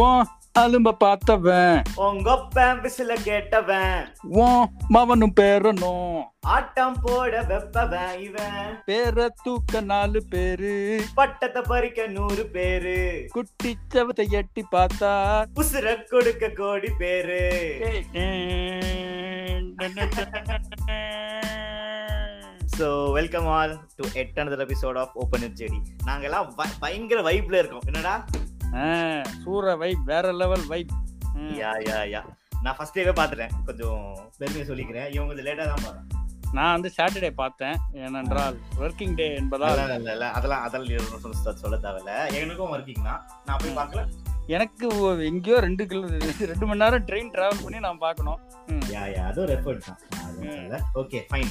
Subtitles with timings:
[0.00, 0.24] உன்
[0.60, 4.00] அலும்ப பார்த்தவன் உங்க பேம்பிஸ்ல கேட்டவன்.
[4.44, 4.64] உன்
[4.94, 6.16] மவனும் பேரனும்
[6.54, 8.66] ஆட்டம் போட வெப்பவன் இவன்.
[8.88, 10.74] பேர தூக்க நாலு பேரு
[11.20, 12.96] பட்டத்தை பறிக்க நூறு பேரு.
[13.36, 15.12] குட்டி சவத்தை எட்டி பார்த்தா.
[15.62, 17.42] உசுர கொடுக்க கோடி பேரு.
[22.78, 22.88] So
[23.18, 26.52] welcome all to yet another episode of open JD நாங்கெல்லாம்
[26.84, 27.86] பயங்கர வைப்ல இருக்கோம்.
[27.86, 28.14] என்னடா?
[29.44, 30.92] சூற வைப் வேற லெவல் வைப்
[31.62, 32.22] யா யா யா.
[32.62, 33.52] நான் ஃபர்ஸ்ட் டேவே பார்த்துட்டேன்.
[33.66, 34.04] கொஞ்சம்
[34.38, 35.08] பெருமையை சொல்லிக்கிறேன்.
[35.14, 36.16] இவங்க கொஞ்சம் லேட்டாக தான் பார்த்தேன்
[36.52, 37.76] நான் வந்து சாட்டர்டே பார்த்தேன்.
[37.92, 42.14] ஏனென்றால் ஒர்க்கிங் டே என்பதால் இல்ல, இல்ல, அதெல்லாம் அதெல்லாம் சொல்ல சொல்ல தேவையில்ல.
[42.40, 43.22] எனக்கும் ஒர்க்கிங் தான்.
[43.46, 44.04] நான் போய் பார்க்கல.
[44.46, 44.88] எனக்கு
[45.24, 46.06] எங்கேயோ ரெண்டு கிலோ
[46.38, 48.38] ரெண்டு மணி நேரம் ட்ரெயின் டிராவல் பண்ணி நான் பார்க்கணும்.
[48.68, 49.24] யா யா.
[49.30, 50.86] அது ஒரு எஃபர்ட் தான்.
[50.94, 51.50] ஓகே ஃபைன்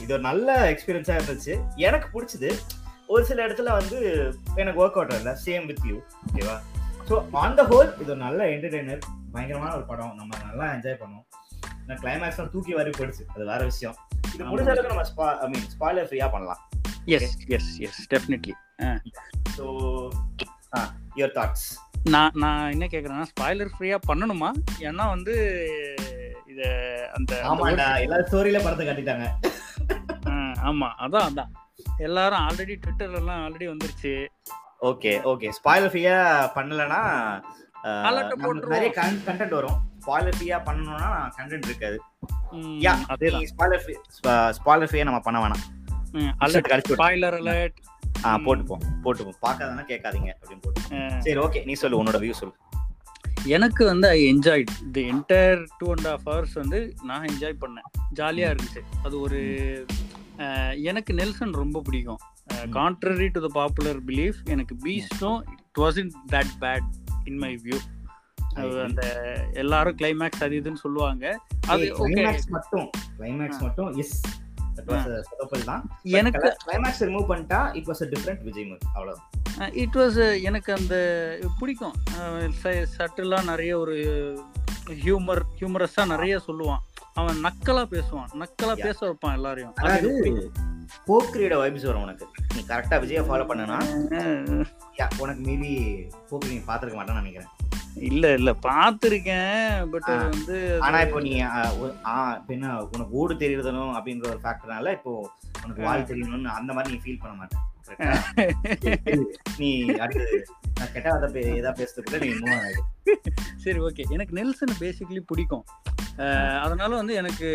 [0.00, 1.54] இது ஒரு நல்ல எக்ஸ்பீரியன்ஸாக இருந்துச்சு.
[1.76, 2.50] எனக்கு பிடிச்சது
[3.08, 3.98] ஒரு சில இடத்துல வந்து
[4.56, 6.56] எனக்கு ஒர்க் அவுட் இல்லை சேம் வித் யூ ஓகேவா
[7.08, 9.02] ஸோ ஆன் த ஹோல் இது ஒரு நல்ல என்டர்டெய்னர்
[9.34, 10.12] பயங்கரமான ஒரு படம்.
[10.18, 11.24] நம்ம நல்லா என்ஜாய் பண்ணோம்.
[11.88, 13.24] நான் கிளைமேக்ஸ்லாம் தூக்கி வாரி போயிடுச்சு.
[13.34, 13.96] அது வேற விஷயம்.
[14.28, 16.60] இது முடிஞ்ச அளவுக்கு நம்ம ஸ்பா ஐ மீன் ஸ்பாய்லர் ஃப்ரீயாக பண்ணலாம்.
[17.16, 18.54] Yes yes yes definitely
[19.56, 19.64] so
[20.72, 20.80] ah.
[21.18, 21.66] Your thoughts
[22.12, 24.48] நான் நான் என்ன கேக்குறேன்னா ஸ்பாய்லர் ஃப்ரீயா பண்ணணுமா?
[24.82, 25.34] ஏன்னா வந்து
[26.52, 26.62] இத
[27.16, 27.86] அந்த ஆமாண்டா.
[28.04, 29.26] எல்லா ஸ்டோரியில படத்தை காட்டிட்டாங்க.
[30.64, 30.88] ஆமா.
[31.04, 31.52] அதான் அதான்.
[32.06, 34.12] எல்லாரும் ஆல்ரெடி ட்விட்டர்ல எல்லாம் ஆல்ரெடி வந்துருச்சு.
[34.90, 36.16] ஓகே ஓகே ஸ்பாயிலர் ஃப்ரீயா
[36.56, 37.00] பண்ணலனா.
[38.72, 39.78] நிறைய கண்டென்ட் வரும்.
[40.04, 41.08] ஸ்பாயிலர் ஃப்ரீயா பண்ணணும்னா
[41.38, 41.98] கண்டென்ட் இருக்காது.
[42.84, 43.94] யா அதேதான் ஸ்பாயிலர் ஃப்ரீ
[44.58, 45.64] ஸ்பாயிலர் ஃப்ரீயா நம்ம பண்ண வேணாம்.
[46.44, 47.80] அலர்ட் கழிச்சு ஸ்பாய்லர் அலர்ட்
[48.26, 49.38] ஆ போட்டுப்போம் போட்டுப்போம்.
[49.46, 50.80] பார்க்காதனா கேட்காதீங்க அப்படின்னு போட்டு
[51.26, 52.54] சரி ஓகே நீ சொல்லு உன்னோட வியூ சொல்லு.
[53.56, 54.64] எனக்கு வந்து I enjoy
[54.96, 56.78] the entire two and half hours வந்து
[57.08, 57.88] நான் என்ஜாய் பண்ணேன்.
[58.20, 58.82] ஜாலியா இருந்துச்சு.
[59.06, 59.40] அது ஒரு
[60.90, 62.20] எனக்கு நெல்சன் ரொம்ப பிடிக்கும்.
[62.76, 66.88] Contrary to the popular belief எனக்கு பீஸ்டும் it was in that bad
[67.30, 67.78] in my view
[68.86, 69.02] அந்த
[69.62, 71.24] எல்லாரும் கிளைமேக்ஸ் அது இதுன்னு சொல்லுவாங்க.
[71.72, 72.88] அது ஓகே கிளைமேக்ஸ் மட்டும்
[73.20, 74.16] கிளைமேக்ஸ் மட்டும் எஸ்
[76.20, 78.68] எனக்கு கிளைமேக்ஸ் ரிமூவ் பண்ணிட்டா it was a different Vijay
[79.82, 80.94] it was எனக்கு அந்த
[81.58, 81.96] பிடிக்கும்.
[82.96, 83.96] சட்டிலாக நிறைய ஒரு
[85.04, 86.82] ஹியூமர் ஹியூமரஸாக நிறைய சொல்லுவான்.
[87.16, 88.74] அவன் நக்கலா பேசுவான் நக்கலா.
[88.80, 90.32] பேச வைப்பான் எல்லாரையும் அது அதாவது.
[91.06, 93.78] போக்கிரியோட வைப்ஸ் வரும் உனக்கு நீ கரெக்டா விஜயை ஃபாலோ பண்ணனா
[95.22, 95.70] உனக்கு மேபி
[96.30, 97.52] போக்கிரி நீ பாத்துருக்க மாட்டேன்னு நினைக்கிறேன்
[98.02, 98.50] இல்ல இல்ல.
[98.62, 99.60] பார்த்துருக்கேன்
[99.90, 100.08] பட்.
[100.30, 101.32] வந்து ஆனா இப்போ நீ
[102.50, 105.12] என்ன உனக்கு ஓடு தெரியறதுனும் அப்படின்ற ஒரு ஃபேக்டர்னால இப்போ
[105.64, 107.62] உனக்கு வால் தெரியணும்னு அந்த மாதிரி நீ ஃபீல் பண்ண மாட்டேன்?
[109.58, 110.38] நீ அடுத்து
[110.74, 112.82] நான் கெட்ட பே- ஏதா பேசுறதுக்குள்ள நீ மூவ் ஆயிடு.
[113.56, 115.64] சரி ஓகே எனக்கு நெல்சன் பேசிக்கலி பிடிக்கும்.
[116.62, 117.48] அதனால வந்து எனக்கு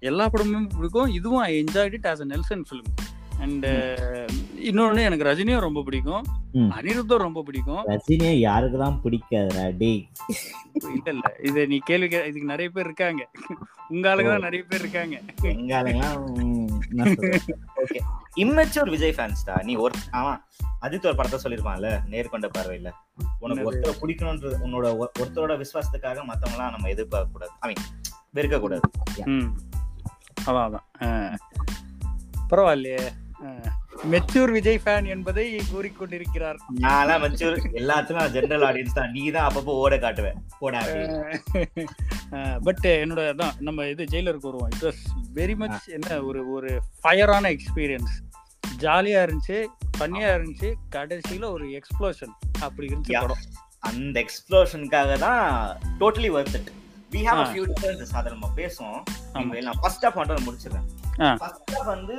[0.00, 1.12] எல்லா படமும் பிடிக்கும்.
[1.12, 2.90] இதுவும் I enjoyed it as a Nelson film
[3.42, 3.66] and
[4.62, 6.24] இன்னொன்னு எனக்கு ரஜினியும் ரொம்ப பிடிக்கும்.
[6.72, 7.80] அனிருத்தும் ரொம்ப பிடிக்கும்.
[7.86, 10.02] ரஜினியை யாருக்கு தான் பிடிக்காதுடா டேய்.
[10.88, 13.22] இல்ல இல்ல இது நீ கேள்வி கே- இதுக்கு நிறைய பேர் இருக்காங்க.
[13.88, 15.16] உங்க ஆளுங்க தான் நிறைய பேர் இருக்காங்க.
[15.42, 16.18] எங்காலெல்லாம்
[17.82, 18.00] ஓகே.
[18.36, 20.34] இம்மெச்சூர் விஜய் ஃபேன்ஸ் தான் நீ ஒரு ஆமா
[20.82, 22.90] அஜித் ஒரு படத்தை சொல்லிருப்பான்ல நேர்கொண்ட பார்வையில.
[23.38, 23.66] உனக்கு?
[23.68, 24.86] ஒருத்தரை பிடிக்கணும்ன்ற உன்னோட
[25.16, 27.82] ஒருத்தரோட விசுவாசத்துக்காக மத்தவங்களாம் நம்ம எதிர்பார்க்க கூடாது ஐ மீன்
[28.34, 28.82] வெறுக்க கூடாது
[30.46, 30.86] அதான் அதான்.
[32.50, 33.02] பரவாயில்லையே.
[34.12, 36.58] மெச்சூர் விஜய் ஃபேன் என்பதை கூறிக்கொண்டிருக்கிறார்.
[36.84, 37.56] நான்லாம் மெச்சூர்.
[37.80, 39.10] எல்லாத்துக்கும் ஜெனரல் ஆடியன்ஸ் தான்.
[39.16, 40.80] நீ தான் அப்பப்போ ஓட காட்டுவேன் போடா.
[42.66, 44.70] பட் என்னோட அதான் நம்ம இது ஜெயிலருக்கு வருவோம்.
[44.74, 45.02] இட் வாஸ்
[45.38, 46.70] வெரி மச் என்ன ஒரு ஒரு
[47.02, 48.14] ஃபயரான எக்ஸ்பீரியன்ஸ்
[48.84, 49.58] ஜாலியா இருந்துச்சு
[49.96, 52.34] ஃபன்னியா இருந்துச்சு கடைசியில ஒரு எக்ஸ்ப்ளோஷன்
[52.66, 53.18] அப்படி இருந்துச்சு.
[53.26, 53.44] படம்.
[53.90, 55.44] அந்த எக்ஸ்ப்ளோஷனுக்காக தான்
[56.00, 56.72] totally worth it
[57.14, 58.10] we have a few differences.
[58.18, 59.00] அதை நம்ம பேசுவோம்.
[59.68, 60.86] நான் ஃபர்ஸ்ட் ஹாஃப் மட்டும் முடிச்சிடுறேன்.
[61.40, 62.18] ஃபர்ஸ்ட் ஹாஃப் வந்து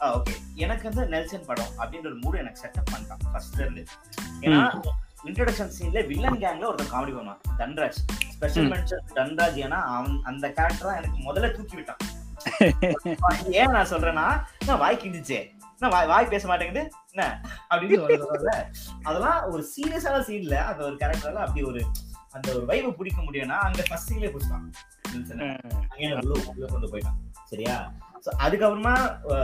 [0.00, 3.82] ஓகே எனக்கு வந்து நெல்சன் படம் அப்படின்ற ஒரு மூடு எனக்கு செட்டப் பண்ணிட்டான் ஃபர்ஸ்ட்ல இருந்து.
[4.40, 4.60] ஏன்னா
[5.24, 7.98] இன்ட்ரோடக்ஷன் சீன்ல வில்லன் கேங்ல ஒருத்தர் காமெடி பண்ணுவான் தன்ராஜ்.
[8.34, 8.68] ஸ்பெஷல்.
[8.72, 12.02] மென்ஷன் தன்ராஜ் ஏன்னா அவன் அந்த கேரக்டர் தான் எனக்கு முதல்ல தூக்கி விட்டான்.
[13.60, 14.26] ஏன் நான் சொல்றேன்னா
[14.66, 15.40] நான் வாய் கிண்டுச்சே.
[15.78, 16.82] நான் வாய் பேச மாட்டேங்குது.
[17.12, 17.24] என்ன
[17.70, 17.98] அப்படின்னு
[19.08, 21.82] அதெல்லாம் ஒரு சீரியஸான சீன்ல அந்த ஒரு கேரக்டர்ல அப்படி ஒரு
[22.32, 24.66] அந்த ஒரு வைவை பிடிக்க முடியும்னா அங்க ஃபர்ஸ்ட் சீன்லயே பிடிச்சான்.
[25.92, 27.18] அங்கே உள்ள கொண்டு போயிட்டான்.
[27.44, 27.76] சரியா?
[28.24, 28.94] ஸோ அதுக்கப்புறமா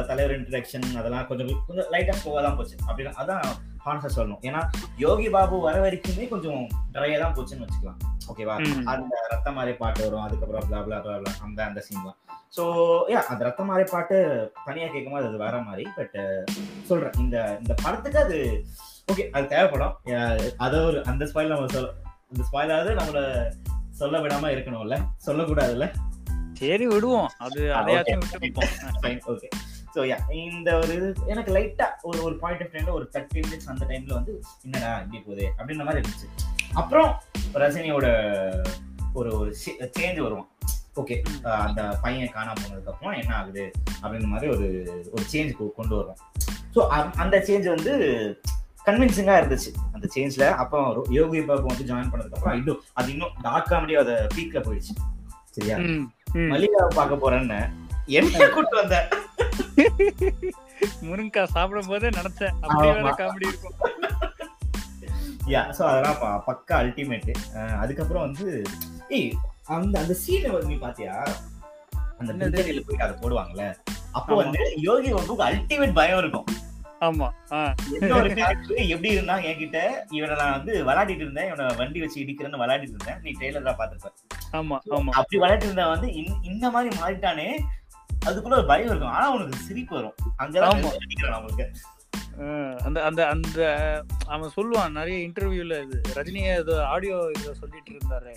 [0.08, 2.76] தலைவர் இன்ட்ரடக்ஷன் அதெல்லாம் கொஞ்சம் கொஞ்சம் லைட்டா ஸ்லோவா தான் போச்சு.
[2.88, 3.44] அப்படின்னா அதான்
[3.84, 4.42] ஹானஸா சொல்லணும்.
[4.48, 4.60] ஏன்னா
[5.04, 6.62] யோகி பாபு வர வரைக்குமே கொஞ்சம்
[6.94, 7.98] ட்ரையா தான் போச்சுன்னு வச்சுக்கலாம்.
[8.30, 8.54] ஓகேவா.
[8.92, 12.18] அந்த ரத்த மாறி பாட்டு வரும் அதுக்கப்புறம் blah blah blah அந்த அந்த சீன் தான்.
[12.56, 12.64] ஸோ
[13.12, 14.16] யா அந்த ரத்த மாறி பாட்டு
[14.66, 16.16] தனியா கேட்கும்போது அது வேற மாதிரி பட்
[16.90, 17.16] சொல்றேன்.
[17.22, 18.38] இந்த இந்த படத்துக்கு அது
[19.12, 19.94] ஓகே அது தேவைப்படும்.
[20.66, 21.88] அதை ஒரு அந்த ஸ்பாயில் நம்ம சொல்ல
[22.32, 23.20] அந்த ஸ்பாயிலாவது நம்மள
[24.00, 24.96] சொல்ல விடாம இருக்கணும்ல.
[25.26, 25.86] சொல்லக்கூடாதுல்ல.
[26.60, 27.28] சரி விடுவோம்.
[27.44, 28.22] அது அதையாச்சும்.
[28.44, 28.66] விட்டு
[29.32, 29.48] ஓகே
[29.94, 33.70] ஸோ யா இந்த ஒரு இது எனக்கு லைட்டா ஒரு ஒரு பாயிண்ட் ஆஃப் டைம்ல ஒரு தேர்ட்டி மினிட்ஸ்
[33.72, 34.32] அந்த டைம்ல வந்து
[34.66, 35.46] என்னடா இப்படி போகுது?
[35.58, 36.28] அப்படின்ற மாதிரி இருந்துச்சு.
[36.80, 37.10] அப்புறம்
[37.62, 38.06] ரஜினியோட
[39.14, 39.50] ஒரு ஒரு
[39.96, 40.48] சேஞ்ச் வருவான்.
[41.00, 41.16] ஓகே
[41.66, 43.64] அந்த பையன் காணாம போனதுக்கு அப்புறம் என்ன ஆகுது?
[44.02, 44.66] அப்படின்ற மாதிரி ஒரு
[45.14, 46.20] ஒரு சேஞ்ச் கொண்டு வருவோம்
[46.74, 46.80] ஸோ
[47.24, 47.92] அந்த சேஞ்ச் வந்து
[48.88, 49.70] கன்வின்சிங்கா இருந்துச்சு.
[49.94, 50.78] அந்த சேஞ்ச்ல அப்போ
[51.18, 54.94] யோகி பாபு வந்து ஜாயின் பண்ணதுக்கு அப்புறம் இன்னும் அது இன்னும் டார்க் காமெடி அத பீக்ல போயிடுச்சு.
[55.56, 55.76] சரியா.
[56.26, 57.58] மல்லிகாவை பார்க்க போறேன்னு
[58.12, 58.96] என்ன கூட்டு வந்த?
[61.06, 62.54] முருங்கக்காய் சாப்பிடும் போதே நினைச்சேன்.
[62.62, 62.92] அப்படியே.
[63.20, 63.76] காமெடி இருக்கும்.
[65.48, 67.30] யா ஸோ அதெல்லாம் பக்கா அல்டிமேட்
[67.80, 68.46] அதுக்கப்புறம் வந்து
[69.08, 69.32] ஏய்
[69.66, 71.14] அந்த அந்த சீனை வந்து நீ பாத்தியா?
[72.18, 72.32] அந்த?
[72.44, 73.64] பிரியாணியில போய் அதை போடுவாங்கல்ல.
[74.12, 74.34] அப்போ.
[74.34, 76.46] வந்து யோகி வந்து அல்டிமேட் பயம் இருக்கும்.
[77.06, 77.28] ஆமா
[78.86, 79.78] எப்படி இருந்தா என்கிட்ட
[80.10, 83.20] இவனை நான் வந்து விளையாடிட்டு இருந்தேன் இவனை வண்டி வச்சு இடிக்கிறேன்னு விளையாடிட்டு இருந்தேன்.
[83.22, 84.12] நீ ட்ரெய்லர் தான் பாத்துருப்ப
[84.52, 85.10] ஆமா ஆமா.
[85.12, 87.48] அப்படி விளையாட்டு இருந்தா வந்து இந்த- மாதிரி மாறிட்டானே
[88.26, 89.12] அதுக்குள்ள ஒரு பயம் இருக்கும்.
[89.12, 90.14] ஆனா உனக்கு சிரிப்பு வரும்.
[90.38, 90.90] அங்கதான் ஆமா.
[92.86, 93.58] அந்த அந்த அந்த
[94.26, 98.32] அவன் சொல்லுவான் நிறைய இன்டர்வியூல இது ரஜினியே ஏதோ ஆடியோ இதை சொல்லிட்டு இருந்தாரு.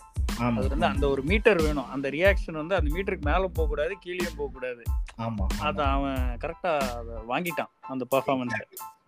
[0.48, 1.90] அது வந்து அந்த ஒரு மீட்டர் வேணும்.
[1.90, 4.84] அந்த ரியாக்ஷன் வந்து அந்த மீட்டருக்கு மேல போக கூடாது கீழேயும் போக கூடாது
[5.18, 5.46] ஆமா.
[5.60, 8.58] அத அவன் கரெக்டா அதை வாங்கிட்டான் அந்த பர்ஃபார்மன்ஸ்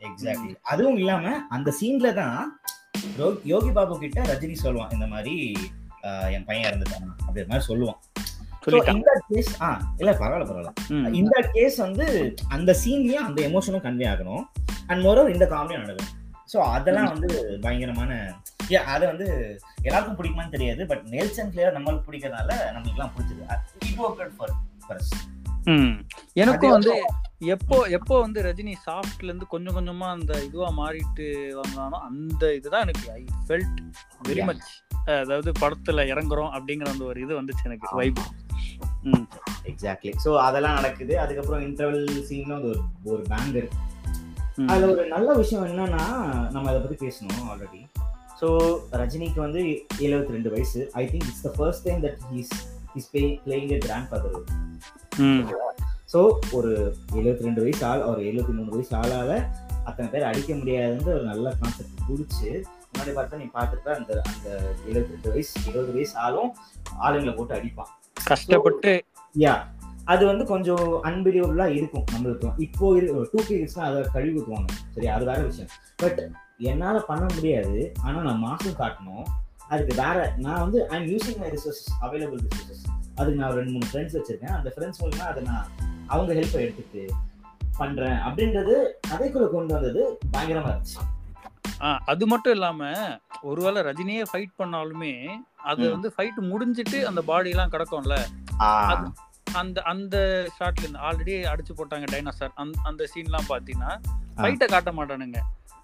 [0.08, 2.38] எக்ஸாக்ட்லி அதுவும் இல்லாம அந்த சீன்ல தான்
[3.44, 5.36] யோகி பாபு கிட்ட ரஜினி சொல்லுவான் இந்த மாதிரி
[6.36, 7.08] என் பையன் இறந்துட்டான்.
[7.26, 8.00] அப்படின்ற மாதிரி சொல்லுவான்.
[8.94, 11.12] இந்த கேஸ் ஆ இல்ல பரவாயில்ல பரவாயில்ல.
[11.14, 12.06] இந்த கேஸ் வந்து
[12.50, 14.44] அந்த சீன்லயும் அந்த எமோஷனும் கன்வே ஆகணும்.
[14.88, 16.12] அண்ட் மோரோவர் இந்த காமெடியும் நடக்கும்.
[16.50, 17.30] ஸோ அதெல்லாம் வந்து
[17.62, 18.12] பயங்கரமான
[18.88, 19.28] அது வந்து
[19.84, 20.82] எல்லாருக்கும் பிடிக்குமான்னு தெரியாது.
[20.86, 23.44] பட் நெல்சன் கிளியர் நம்மளுக்கு பிடிக்கிறதுனால நம்மளுக்குலாம் பிடிச்சது.
[23.86, 24.54] இட் ஒர்க் ஃபார்
[24.88, 25.18] ஃபர்ஸ்ட்
[25.68, 25.92] ம்.
[26.36, 26.94] எனக்கும் வந்து
[27.48, 31.26] எப்போ எப்போ வந்து ரஜினி சாஃப்ட்ல இருந்து கொஞ்சம் கொஞ்சமா அந்த இதுவா மாறிட்டு
[31.60, 33.80] வந்தானோ அந்த இதுதான் எனக்கு ஐ ஃபெல்ட்
[34.28, 34.44] வெரி.
[34.44, 34.70] மச்
[35.16, 37.88] அதாவது படத்துல இறங்குறோம் அப்படிங்கிற அந்த ஒரு இது வந்துச்சு எனக்கு.
[37.96, 38.22] வைப்
[39.72, 41.14] எக்ஸாக்ட்லி ஸோ அதெல்லாம் நடக்குது.
[41.20, 43.70] அதுக்கப்புறம் இன்டர்வல் சீன்ல ஒரு ஒரு பேங்கர்
[44.58, 44.70] ம்.
[44.70, 46.04] அதுல ஒரு நல்ல விஷயம் என்னன்னா
[46.52, 47.82] நம்ம அதை பத்தி பேசணும் ஆல்ரெடி
[48.42, 48.48] ஸோ
[49.00, 49.62] ரஜினிக்கு வந்து
[50.02, 52.54] 72 ரெண்டு வயசு I think it's the first time that he's
[52.96, 53.80] is be playing a
[54.10, 54.38] grandfather.
[56.14, 56.20] So
[56.52, 56.72] ஒரு
[57.16, 59.32] 72 ரெண்டு வயசு ஆள் ஒரு 73 மூணு வயசு ஆளால
[59.84, 62.50] அத்தனை பேர் அடிக்க முடியாதுன்ற ஒரு நல்ல கான்செப்ட் பிடிச்சி
[62.90, 64.50] முன்னாடி பார்த்தா நீ பார்த்துட்டு அந்த அந்த
[64.88, 66.52] 72 ரெண்டு வயசு இருபது வயசு ஆளும்
[67.02, 67.92] ஆளுங்களை போட்டு அடிப்பான்.
[68.26, 69.04] கஷ்டப்பட்டு
[69.40, 69.56] யா
[70.06, 72.54] அது வந்து கொஞ்சம் அன்பிலியபிளா இருக்கும் நம்மளுக்கு.
[72.58, 73.00] இப்போ
[73.32, 75.70] டூ பீரியட்ஸ்னா அதை கழுவி ஊற்றுவாங்க சரி அது வேற விஷயம்.
[75.96, 76.22] பட்
[76.58, 77.92] என்னால பண்ண முடியாது.
[78.02, 79.26] ஆனா நான் மாசம் காட்டணும்.
[79.70, 82.84] அதுக்கு வேற நான் வந்து I using my resources available resources
[83.16, 84.58] அதுக்கு நான் ரெண்டு மூணு ஃப்ரெண்ட்ஸ் வச்சிருக்கேன்.
[84.58, 85.68] அந்த ஃப்ரெண்ட்ஸ் மூலமா அதை நான்
[86.08, 87.14] அவங்க ஹெல்ப்பை எடுத்துட்டு
[87.78, 88.18] பண்றேன்.
[88.28, 88.76] அப்படின்றது
[89.08, 91.02] கதைக்குள்ள கொண்டு வந்தது பயங்கரமா இருந்துச்சு.
[91.82, 92.92] அது மட்டும் இல்லாம
[93.42, 95.82] ஒருவேளை ரஜினியே ஃபைட் பண்ணாலுமே அது.
[95.92, 98.20] வந்து ஃபைட் முடிஞ்சிட்டு அந்த பாடி எல்லாம் கிடக்கும்ல
[99.54, 104.02] அந்த அந்த ஷாட்ல இருந்து ஆல்ரெடி அடிச்சு போட்டாங்க டைனாசர் அந்த அந்த சீன்லாம் பாத்தீங்கன்னா
[104.36, 105.38] ஃபைட்டை காட்ட மாட்டானுங்க.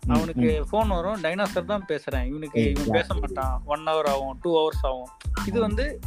[0.07, 2.25] அவனுக்கு ஃபோன் வரும் டைனாசர் தான் பேசுறேன்.
[2.27, 3.13] இவனுக்கு இவன் பேச.
[3.13, 3.61] மாட்டான்.
[3.65, 5.09] ஒன் ஹவர் ஆகும் டூ ஹவர்ஸ் ஆகும்.
[5.45, 5.99] இது வந்து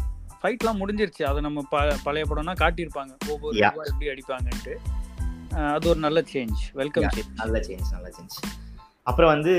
[0.42, 1.22] ஃபைட்லாம் முடிஞ்சிருச்சு.
[1.22, 3.16] அதை நம்ம ப- பழைய படம்னா காட்டியிருப்பாங்க.
[3.28, 4.74] ஒவ்வொரு எப்படி அடிப்பாங்கன்ட்டு.
[5.72, 7.04] அது ஒரு நல்ல சேஞ்ச் வெல்கம்.
[7.04, 8.68] சேஞ்ச் நல்ல சேஞ்ச் நல்ல சேஞ்ச்
[9.02, 9.52] அப்புறம் வந்து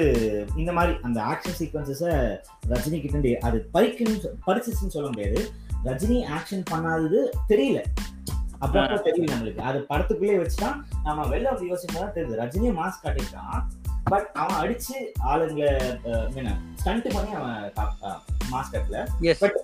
[0.55, 2.37] இந்த மாதிரி அந்த ஆக்ஷன் சீக்வன்சஸை
[2.69, 5.51] ரஜினி கிட்ட அது பறிக்குன்னு பறிச்சிச்சுன்னு சொல்ல முடியாது.
[5.85, 7.83] ரஜினி ஆக்ஷன் பண்ணாதது தெரியல.
[8.61, 9.57] அப்பப்போ தெரியல நம்மளுக்கு.
[9.57, 12.37] அது படத்துக்குள்ளே வச்சுதான் நம்ம வெளில அப்படி தான் தெரியுது.
[12.43, 13.61] ரஜினியை மாஸ்க் காட்டிருக்கான்
[14.03, 14.95] பட் அவன் அடிச்சு
[15.27, 17.73] ஆளுங்களை ஸ்டண்ட் பண்ணி அவன்
[18.51, 19.05] மாஸ்க் கட்டல
[19.41, 19.61] But-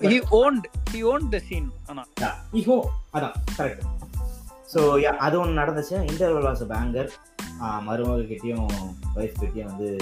[0.00, 2.04] he won't he won't the scene ஆனா.
[2.52, 2.80] இஹோ
[3.12, 3.82] அதான் கரெக்ட்
[4.74, 5.94] ஸோ அது ஒன்று நடந்துச்சு.
[5.94, 7.08] இன்டர்வல் வாஸ் பேங்கர்
[7.60, 8.68] மருமகிட்டையும்
[9.14, 9.98] ஒய்ஃப் கிட்டேயும் வந்து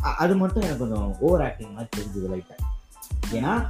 [0.00, 2.62] அது மட்டும் எனக்கு கொஞ்சம் ஓவர் ஆக்டிங் மாதிரி தெரிஞ்சது லைட்டாக
[3.32, 3.68] ஏன்னா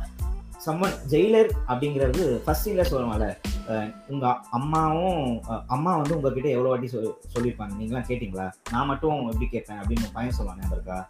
[0.66, 3.36] சம்மன் ஜெயிலர் அப்படிங்கிறது ஃபர்ஸ்ட் சீன்ல சொல்லுவாங்கல்ல
[3.68, 7.72] அஹ் உங்க அம்மாவும் அம்மா வந்து உங்ககிட்ட எவ்வளோ வாட்டி சொல் சொல்லியிருப்பாங்க.
[7.80, 8.52] நீங்களாம் கேட்டிங்களா?
[8.70, 11.08] நான் மட்டும் எப்படி கேட்பேன் அப்படின்னு பையன் சொல்லுவாங்க ஞாபகம் இருக்கா?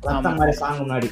[0.00, 0.34] ரத்தம்.
[0.34, 1.10] மாதிரி சாங் முன்னாடி.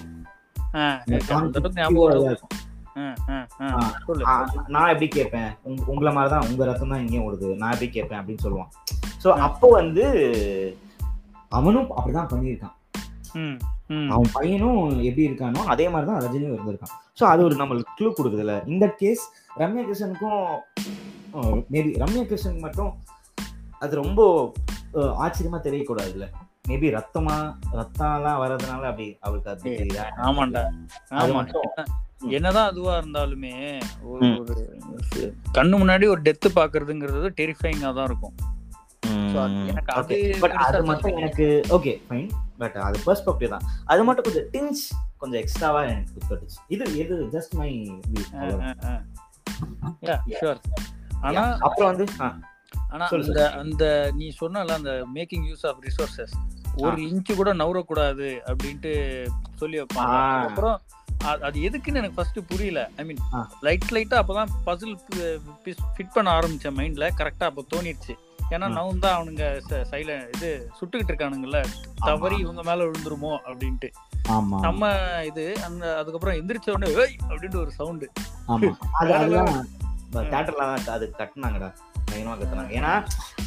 [4.23, 5.57] அந்த நான் எப்படி கேட்பேன்?
[5.63, 7.57] உங்க- உங்களை மாதிரி தான் உங்க ரத்தம் தான் இங்கேயும் ஓடுது.
[7.57, 8.69] நான் எப்படி கேட்பேன் அப்படின்னு சொல்லுவான்.
[9.23, 10.05] ஸோ அப்போ வந்து
[11.59, 12.77] அவனும் அப்படிதான் பண்ணியிருக்கான்.
[14.15, 16.95] அவன் பையனும் எப்படி இருக்கானோ அதே மாதிரி தான் ரஜினியும் இருந்திருக்கான்.
[17.19, 19.25] ஸோ அது ஒரு நம்மளுக்கு க்ளூ கொடுக்குதுல்ல இந்த கேஸ்
[19.63, 20.43] ரம்யா கிருஷ்ணனுக்கும்
[21.75, 22.93] மேபி ரம்யா கிருஷ்ணன் மட்டும்
[23.85, 24.21] அது ரொம்ப
[25.25, 26.27] ஆச்சரியமா தெரியக்கூடாதுல்ல.
[26.69, 27.37] மேபி ரத்தமா
[27.79, 30.05] ரத்தம்லாம் வர்றதுனால அப்படி அவளுக்கு அது தெரியுதா?
[30.27, 30.63] ஆமாண்டா.
[31.21, 31.37] அது ஆமா.
[31.39, 31.69] மட்டும்.
[32.39, 33.55] என்னதான் அதுவா இருந்தாலுமே
[34.13, 34.29] ஒரு
[35.57, 38.35] கண்ணு முன்னாடி ஒரு டெத்து பாக்குறதுங்கிறது டெரிஃபைங்கா தான் இருக்கும்.
[39.71, 41.23] எனக்கு அது பட் அது பெருசா மட்டும் தெரியல.
[41.23, 41.47] எனக்கு
[41.77, 43.67] ஓகே ஃபைன் பட் அது பெர்ஸ்பெக்டிவ் தான்.
[43.85, 44.83] அது மட்டும் கொஞ்சம் டிஞ்ச்
[45.17, 47.71] கொஞ்சம் எக்ஸ்ட்ராவா எனக்கு தட்டுச்சு இது இது ஜஸ்ட் மை
[50.41, 50.61] ஷூர்
[51.21, 52.07] ஆனா அப்புறம் வந்து
[52.95, 53.85] ஆனா அந்த அந்த
[54.15, 56.35] நீ சொன்னல அந்த மேக்கிங் யூஸ் ஆஃப் ரிசோர்சஸ்
[56.85, 58.93] ஒரு இன்ச்சு கூட நவரக்கூடாது அப்படின்ட்டு
[59.61, 60.17] சொல்லி வைப்பாங்க.
[60.49, 60.77] அப்புறம்
[61.45, 62.81] அது எதுக்குன்னு எனக்கு ஃபர்ஸ்ட் புரியல.
[62.97, 63.21] ஐ மீன்.
[63.63, 64.95] லைட் லைட்டா அப்பதான் பசில்
[65.97, 68.15] ஃபிட் பண்ண ஆரம்பிச்ச மைண்ட்ல கரெக்டா அப்ப தோணிடுச்சு.
[68.51, 68.67] ஏன்னா.
[68.77, 69.45] நவுன் தான் அவனுங்க
[69.91, 71.61] சைல இது சுட்டுக்கிட்டு இருக்கானுங்கல்ல.
[72.05, 73.89] தவறி இவங்க மேல விழுந்துருமோ அப்படின்ட்டு.
[74.33, 74.57] ஆமா.
[74.61, 74.83] நம்ம
[75.29, 77.17] இது அந்த அதுக்கப்புறம் எந்திரிச்ச உடனே ஏய்!
[77.29, 78.09] அப்படின்ட்டு ஒரு சவுண்டு.
[80.31, 80.65] தேட்டர்ல
[80.95, 81.69] அது கட்டுனாங்கடா.
[82.07, 82.93] பயங்கரமா கத்துனாங்க ஏன்னா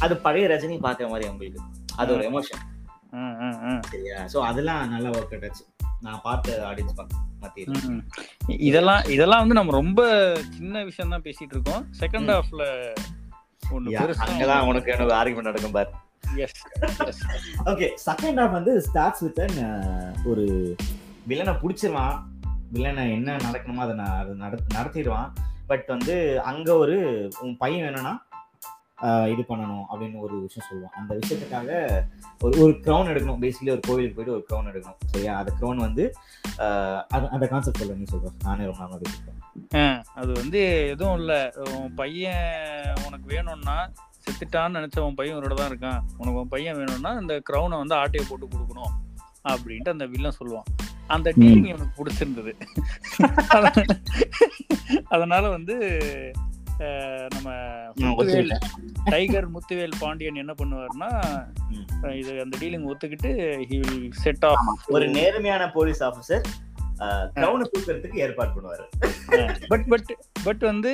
[0.00, 1.62] அது பழைய ரஜினி பார்த்த மாதிரி அவங்களுக்கு.
[1.96, 2.62] அது ஒரு எமோஷன்
[3.88, 4.16] சரியா?
[4.32, 5.64] சோ அதெல்லாம் நல்லா ஒர்க் அவுட் ஆச்சு.
[6.02, 6.96] நான் பார்த்த ஆடியன்ஸ்
[7.42, 8.00] மத்தியில்.
[8.66, 10.00] இதெல்லாம் இதெல்லாம் வந்து நம்ம ரொம்ப
[10.56, 11.84] சின்ன விஷயம் தான் பேசிட்டு இருக்கோம்.
[12.00, 12.32] செகண்ட்.
[12.34, 12.64] ஹாஃப்ல
[13.78, 15.90] அங்கதான் உனக்கு எனக்கு ஆர்குமெண்ட் நடக்கும் பாரு.
[16.36, 16.66] எஸ்
[17.64, 19.38] ஓகே செகண்ட் ஹாஃப் வந்து ஸ்டார்ட்ஸ் வித்
[20.24, 20.76] ஒரு
[21.28, 22.22] வில்லனை பிடிச்சிருவான்.
[22.72, 25.32] வில்லனை என்ன நடக்கணுமோ அதை அதை நட- நடத்திடுவான்.
[25.66, 28.26] பட் வந்து அங்க ஒரு உன் பையன் வேணும்னா
[29.26, 30.96] இது பண்ணணும் அப்படின்னு ஒரு விஷயம் சொல்லுவான்.
[30.96, 32.02] அந்த விஷயத்துக்காக
[32.40, 33.42] ஒரு ஒரு க்ரௌன் எடுக்கணும்.
[33.42, 34.96] பேசிக்கலி ஒரு கோவிலுக்கு போயிட்டு ஒரு க்ரௌன் எடுக்கணும்.
[35.06, 35.36] சரியா?
[35.36, 36.14] அந்த க்ரௌன் வந்து
[37.08, 39.43] அந்த கான்செப்ட் சொல்ல நீ சொல்ற நானே ரொம்ப நாள் பேசிட்டேன்
[40.14, 41.32] அது வந்து எதுவும் இல்ல.
[41.74, 42.46] உன் பையன்
[43.06, 43.76] உனக்கு வேணும்னா
[44.24, 46.00] செத்துட்டான்னு நினைச்ச உன் பையன் உன்னோட தான் இருக்கான்.
[46.18, 48.94] உனக்கு உன் பையன் வேணும்னா இந்த க்ரௌனை வந்து ஆட்டையை போட்டு கொடுக்கணும்
[49.48, 50.68] அப்படின்ட்டு அந்த வில்லன் சொல்லுவான்.
[51.08, 52.52] அந்த டீலிங் எனக்கு பிடிச்சிருந்தது.
[55.08, 55.74] அதனால வந்து
[57.34, 57.48] நம்ம
[59.04, 60.54] டைகர் முத்துவேல் பாண்டியன் என்ன.
[62.02, 63.30] அஹ், இது அந்த டீலிங் ஒத்துக்கிட்டு
[63.70, 66.44] ஹி வில் செட் ஆஃப் ஒரு நேர்மையான போலீஸ் ஆபீசர்
[66.98, 68.86] க்ரௌனை தூக்கிறதுக்கு ஏற்பாடு பண்ணுவாரு.
[69.68, 70.92] பட் பட் பட் வந்து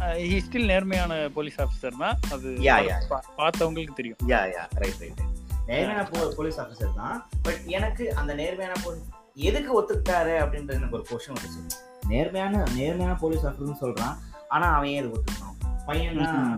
[0.00, 2.18] ஹி ஸ்டில் நேர்மையான போலீஸ் ஆஃபீஸர் தான்.
[2.32, 2.92] அது yeah.
[3.10, 4.16] பா- பார்த்தவங்களுக்கு தெரியும்.
[4.26, 5.20] யா யா ரைட் ரைட்
[5.66, 7.28] நேர்மையான போலீஸ் ஆஃபீஸர் தான்.
[7.42, 11.62] பட் எனக்கு அந்த நேர்மையான போலீஸ் எதுக்கு ஒத்துக்கிட்டாரு அப்படின்ற எனக்கு ஒரு கொஸ்டின் வந்துச்சு
[12.08, 14.16] நேர்மையான நேர்மையான போலீஸ் ஆஃபீஸர்னு சொல்றான்.
[14.48, 16.54] ஆனா அவன் ஏன் ஒத்துக்கணும் பையன்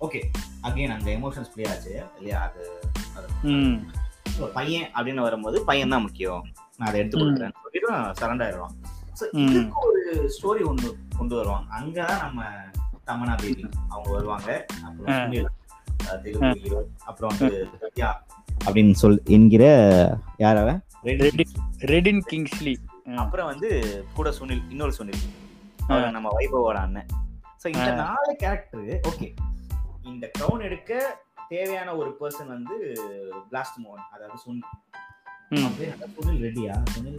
[0.00, 0.22] ஓகே
[0.62, 2.02] அகைன் அந்த எமோஷன்ஸ் ப்ளே ஆச்சு.
[2.16, 2.40] இல்லையா?
[2.42, 2.70] அது
[4.54, 6.46] பையன் அப்படின்னு வரும்போது பையன் தான் முக்கியம்.
[6.78, 7.90] நான் அதை எடுத்து கொடுக்குறேன்னு சொல்லிட்டு
[8.20, 8.74] சரண்டர் ஆயிடுவான்
[9.20, 9.46] ஸோ ம்.
[9.46, 10.00] இதுக்கு ஒரு
[10.34, 11.68] ஸ்டோரி ஒன்று கொண்டு வருவாங்க.
[11.76, 12.40] அங்கதான் நம்ம
[13.06, 14.50] தமனா பேபி அவங்க வருவாங்க.
[14.84, 15.36] அப்புறம்
[17.06, 17.48] அப்புறம் வந்து
[18.66, 19.64] அப்படின்னு சொல் என்கிற
[20.36, 20.80] யார் அவன்?
[21.22, 21.44] ரெடி.
[21.86, 22.74] ரெடின் கிங்ஸ்லி.
[23.16, 23.68] அப்புறம் வந்து
[24.14, 25.22] கூட சுனில் இன்னொரு சுனில்.
[26.10, 27.10] நம்ம வைபவோட அண்ணன்.
[27.62, 27.90] ஸோ இந்த.
[28.02, 29.28] நாலு கேரக்டர் ஓகே
[30.04, 30.92] இந்த க்ரௌன் எடுக்க
[31.48, 32.76] தேவையான ஒரு பர்சன் வந்து
[33.50, 34.68] பிளாஸ்ட் மோகன் அதாவது சுனில்.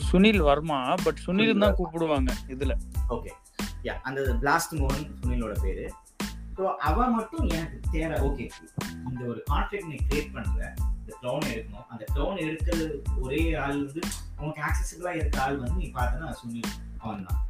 [0.09, 2.73] சுனில் வர்மா பட் சுனில் தான் கூப்பிடுவாங்க இதுல.
[3.09, 3.31] ஓகே.
[3.85, 5.85] யா அந்த பிளாஸ்ட் மோகன் சுனிலோட பேரு.
[6.57, 8.45] ஸோ அவன் மட்டும் எனக்கு தேவை ஓகே.
[9.09, 10.61] இந்த ஒரு கான்ஃபிளிக் நீ கிரியேட் பண்ற
[10.99, 11.87] இந்த க்ரௌன் எடுக்கணும்.
[11.89, 12.85] அந்த க்ரௌன் எடுக்கிறது
[13.21, 14.01] ஒரே ஆள் வந்து
[14.41, 17.43] உனக்கு ஆக்சசிபிளா இருக்க ஆள் வந்து நீ பார்த்தனா சுனில் அவன் தான்.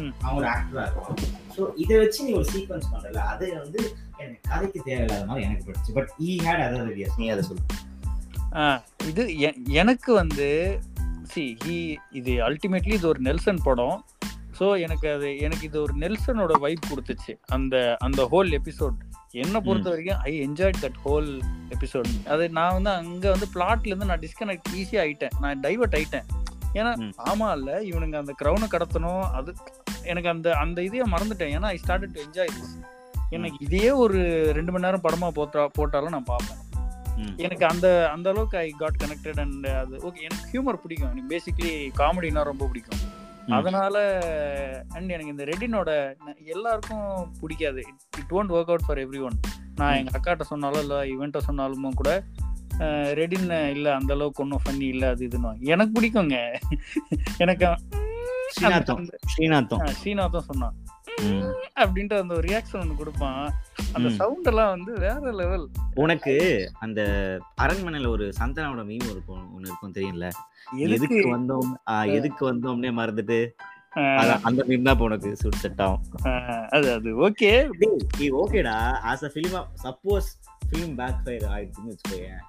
[0.00, 0.12] ம்.
[0.22, 1.18] அவன் ஒரு ஆக்டரா இருப்பான்.
[1.56, 3.80] ஸோ இதை வச்சு நீ ஒரு சீக்வன்ஸ் பண்றல அது வந்து
[4.18, 7.64] எனக்கு கதைக்கு தேவையில்லாத மாதிரி எனக்கு பட்டுச்சு but I had other ideas நீ அதை சொல்லு.
[9.06, 9.22] இது
[9.64, 10.80] எனக்கு வந்து
[11.22, 14.04] சி ஹி இது அல்டிமேட்லி இது ஒரு நெல்சன் படம்.
[14.58, 17.32] ஸோ எனக்கு அது எனக்கு இது ஒரு நெல்சனோட வைப் கொடுத்துச்சு.
[17.46, 18.96] அந்த அந்த ஹோல் எபிசோட்
[19.32, 24.04] என்னை பொறுத்த வரைக்கும் I enjoy that whole episode அது நான் வந்து அங்க வந்து பிளாட்ல இருந்து
[24.04, 25.34] நான் டிஸ்கனெக்ட் ஈஸியா ஆயிட்டேன்.
[25.40, 26.26] நான் டைவர்ட் ஆயிட்டேன்.
[26.74, 27.12] ஏன்னா.
[27.30, 29.22] ஆமா இல்ல இவனுங்க அந்த க்ரௌனை கடத்தணும்.
[29.30, 29.54] அது
[30.02, 31.54] எனக்கு அந்த அந்த இதையே மறந்துட்டேன்.
[31.56, 32.74] ஏன்னா I started to enjoy this
[33.30, 34.18] எனக்கு இதையே ஒரு
[34.52, 36.60] ரெண்டு மணி நேரம் படமா போட்டா போட்டாலும் நான் பார்ப்பேன்.
[37.38, 41.10] எனக்கு அந்த அந்த அளவுக்கு ஐ காட் கனெக்டட் அண்ட் அது ஓகே எனக்கு ஹியூமர் பிடிக்கும்.
[41.10, 43.00] எனக்கு பேசிக்கலி காமெடினா ரொம்ப பிடிக்கும்.
[43.56, 43.96] அதனால
[44.90, 45.90] அண்ட் எனக்கு இந்த ரெடினோட
[46.46, 47.06] எல்லாருக்கும்
[47.40, 47.82] பிடிக்காது.
[48.18, 49.38] It won't work out for everyone
[49.76, 52.10] நான் எங்க அக்காட்ட சொன்னாலும் இல்லை இவன்ட்ட சொன்னாலுமோ கூட
[52.80, 56.36] அஹ், ரெடின் இல்ல அந்த அளவுக்கு ஒன்றும் ஃபன்னி இல்ல அது இதுன்னு எனக்கு பிடிக்குங்க.
[57.38, 57.66] எனக்கு
[58.54, 59.02] ஸ்ரீநாத்தம்.
[59.32, 59.82] ஸ்ரீநாத்தம்.
[59.98, 60.76] ஸ்ரீநாத்தும் சொன்னான்.
[61.22, 61.42] ம்.
[61.80, 63.42] அப்படின்ட்டு அந்த ஒரு ரியாக்ஷன் ஒன்று கொடுப்பான்.
[63.92, 64.08] அந்த.
[64.10, 65.64] சவுண்ட் எல்லாம் வந்து வேற லெவல்
[65.94, 66.34] உனக்கு
[66.78, 67.00] அந்த
[67.62, 70.26] அரண்மனையில ஒரு சந்தனாவோட மீம் இருக்கும் ஒண்ணு இருக்கும் தெரியல
[70.88, 71.20] எதுக்கு?
[71.36, 71.70] வந்தோம்?
[72.08, 73.38] எதுக்கு வந்தோம்னே மறந்துட்டு
[74.42, 76.04] அந்த மீம் தான் உனக்கு சூட் செட் ஆகும்.
[76.68, 77.30] அது அது.
[77.30, 77.50] ஓகே.
[78.18, 78.76] நீ ஓகேடா.
[79.10, 80.28] As a film suppose
[80.68, 82.40] film backfire ஆயிடுச்சுன்னு வச்சுக்கோயேன்.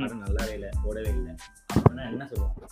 [0.00, 1.30] படம் நல்லாவே இல்ல ஓடவே இல்ல.
[1.74, 2.70] அப்படின்னா என்ன சொல்லுவாங்க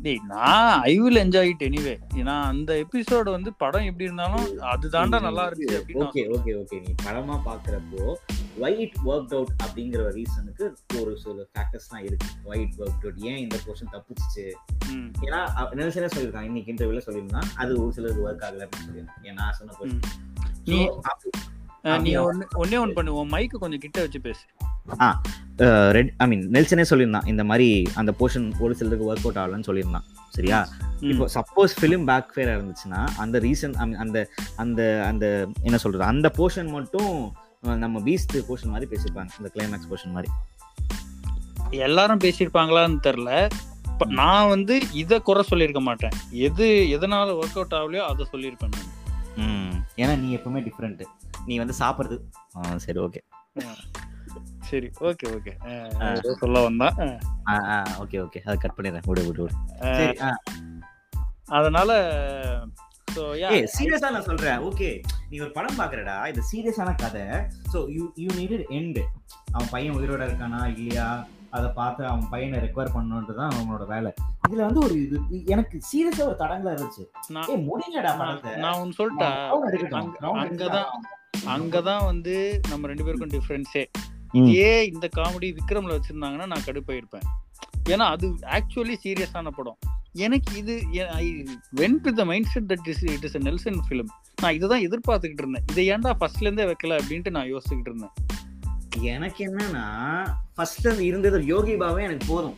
[0.00, 5.18] டேய் நான் I will enjoy it anyway ஏன்னா அந்த எபிசோடு வந்து படம் எப்படி இருந்தாலும் அதுதான்டா
[5.20, 8.04] நல்லா அப்படின்னு ஓகே ஓகே ஓகே நீ படமா பாக்குறப்போ
[8.58, 10.64] வை இட் ஒர்க் அவுட் அப்படிங்கிற ரீசனுக்கு
[11.00, 12.28] ஒரு சில ஃபேக்டர்ஸ்லாம் இருக்கு.
[12.44, 14.46] வை இட் ஒர்க் அவுட் ஏன் இந்த போர்ஷன் தப்பிச்சிச்சு?
[14.90, 15.40] ம், ஏன்னா
[15.74, 19.72] நெல்சனே சொல்லியிருக்கான் இன்னைக்கு இன்டர்வியூல சொல்லியிருந்தான் அது ஒரு சிலருக்கு ஒர்க் ஆகல அப்படின்னு சொல்லியிருந்தான் ஏன் நான் சொன்ன.
[19.72, 20.02] போர்ஷன்
[21.82, 22.14] நீ?
[22.16, 24.42] ஒன்னு ஒன்னே ஒன்று பண்ணு உன் மைக்கு கொஞ்சம் கிட்ட வச்சு பேசு.
[25.96, 30.06] ரெட் ஐ மீன் நெல்சனே சொல்லியிருந்தான் இந்த மாதிரி அந்த போர்ஷன் ஒரு சிலருக்கு ஒர்க் அவுட் ஆகலன்னு சொல்லியிருந்தான்
[30.28, 30.58] சரியா?
[31.00, 35.24] இப்போ சப்போஸ் ஃபிலிம் பேக் ஃபேர் இருந்துச்சுன்னா அந்த ரீசன் அந்த அந்த அந்த
[35.62, 37.12] என்ன சொல்றது அந்த போர்ஷன் மட்டும்
[37.84, 40.30] நம்ம பீஸ்ட் போர்ஷன் மாதிரி பேசியிருப்பாங்க இந்த கிளைமேக்ஸ் போர்ஷன் மாதிரி.
[41.70, 43.32] எல்லாரும் பேசியிருப்பாங்களான்னு தெரில
[43.92, 46.14] இப்ப நான் வந்து இதை குறை சொல்லியிருக்க மாட்டேன்.
[46.46, 48.78] எது எதனால ஒர்க் அவுட் ஆகலையோ அதை சொல்லியிருப்பேன்
[50.00, 51.02] ஏன்னா நீ எப்பவுமே டிஃப்ரெண்ட்
[51.46, 52.20] நீ வந்து சாப்பிடுறது.
[52.76, 53.20] சரி ஓகே.
[54.60, 56.32] சரி ஓகே ஓகே.
[56.32, 56.94] சொல்ல வந்தான்
[57.98, 58.38] ஓகே ஓகே.
[58.38, 59.06] அதை கட் பண்ணிடுறேன்.
[59.06, 59.48] விடு விடு
[61.44, 61.92] அதனால
[63.14, 64.58] யா ஏய் சீரியஸா நான் சொல்றேன்.
[64.58, 67.20] ஓகே நீ ஒரு படம் பாக்குறடா இது சீரியஸான கதை.
[67.72, 69.02] So you you needed end
[69.52, 71.26] அவன் பையன் உயிரோட இருக்கானா இல்லையா?
[71.50, 74.12] அதை பார்த்து அவன் பையனை ரெக்வயர் பண்ணணுன்றது தான் அவனோட வேலை.
[74.48, 77.06] இதுல வந்து ஒரு இது எனக்கு சீரியஸா ஒரு தடங்களா இருந்துச்சு.
[77.28, 78.54] நான் முடியலடா நான் படத்தை.
[78.54, 79.90] நான் ஒன்று சொல்லிட்டா Round எடுக்கட்டும்.
[79.90, 80.84] அங்க- Round அங்கதான்.
[81.46, 83.84] அங்கதான் வந்து நம்ம ரெண்டு பேருக்கும் டிஃப்ரென்ஸே.
[84.32, 87.26] இதே இந்த காமெடி விக்ரம்ல வச்சிருந்தாங்கன்னா நான் கடுப்பாயிருப்பேன்.
[87.88, 89.78] ஏன்னா அது ஆக்சுவலி சீரியஸான படம்.
[90.12, 91.44] எனக்கு இது I
[91.76, 94.06] went with the mindset that is it is a Nelson film
[94.42, 95.64] நான் இதை தான் எதிர்பார்த்துக்கிட்டு இருந்தேன்.
[95.70, 98.10] இதை ஏன்டா ஃபர்ஸ்ட்ல இருந்தே வைக்கல அப்படின்ட்டு நான் யோசிச்சுக்கிட்டு இருந்தேன்.
[99.00, 99.84] எனக்கு என்னன்னா
[100.54, 102.56] ஃபர்ஸ்ட் அது இருந்தது யோகி பாவே எனக்கு போதும்.